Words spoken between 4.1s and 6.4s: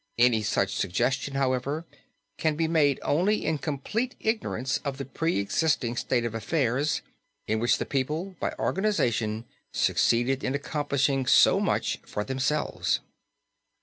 ignorance of the preexisting state of